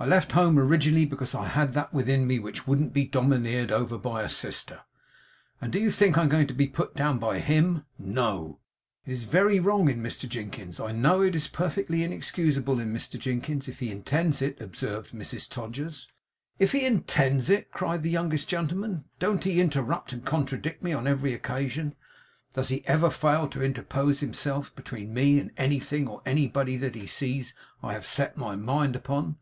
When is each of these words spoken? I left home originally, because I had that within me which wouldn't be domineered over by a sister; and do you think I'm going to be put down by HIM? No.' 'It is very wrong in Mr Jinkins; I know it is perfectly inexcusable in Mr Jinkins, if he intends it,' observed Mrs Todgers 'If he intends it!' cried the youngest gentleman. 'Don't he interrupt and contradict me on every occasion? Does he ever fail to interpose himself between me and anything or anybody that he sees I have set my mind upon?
I 0.00 0.04
left 0.06 0.30
home 0.30 0.56
originally, 0.56 1.04
because 1.06 1.34
I 1.34 1.48
had 1.48 1.72
that 1.72 1.92
within 1.92 2.28
me 2.28 2.38
which 2.38 2.68
wouldn't 2.68 2.92
be 2.92 3.04
domineered 3.04 3.72
over 3.72 3.98
by 3.98 4.22
a 4.22 4.28
sister; 4.28 4.82
and 5.60 5.72
do 5.72 5.80
you 5.80 5.90
think 5.90 6.16
I'm 6.16 6.28
going 6.28 6.46
to 6.46 6.54
be 6.54 6.68
put 6.68 6.94
down 6.94 7.18
by 7.18 7.40
HIM? 7.40 7.84
No.' 7.98 8.60
'It 9.04 9.10
is 9.10 9.24
very 9.24 9.58
wrong 9.58 9.88
in 9.90 10.00
Mr 10.00 10.28
Jinkins; 10.28 10.78
I 10.78 10.92
know 10.92 11.20
it 11.22 11.34
is 11.34 11.48
perfectly 11.48 12.04
inexcusable 12.04 12.78
in 12.78 12.94
Mr 12.94 13.18
Jinkins, 13.18 13.66
if 13.66 13.80
he 13.80 13.90
intends 13.90 14.40
it,' 14.40 14.60
observed 14.60 15.10
Mrs 15.12 15.48
Todgers 15.48 16.06
'If 16.60 16.70
he 16.70 16.86
intends 16.86 17.50
it!' 17.50 17.72
cried 17.72 18.04
the 18.04 18.10
youngest 18.10 18.48
gentleman. 18.48 19.02
'Don't 19.18 19.42
he 19.42 19.60
interrupt 19.60 20.12
and 20.12 20.24
contradict 20.24 20.80
me 20.84 20.92
on 20.92 21.08
every 21.08 21.34
occasion? 21.34 21.96
Does 22.54 22.68
he 22.68 22.86
ever 22.86 23.10
fail 23.10 23.48
to 23.48 23.64
interpose 23.64 24.20
himself 24.20 24.72
between 24.76 25.12
me 25.12 25.40
and 25.40 25.50
anything 25.56 26.06
or 26.06 26.22
anybody 26.24 26.76
that 26.76 26.94
he 26.94 27.08
sees 27.08 27.52
I 27.82 27.94
have 27.94 28.06
set 28.06 28.36
my 28.36 28.54
mind 28.54 28.94
upon? 28.94 29.36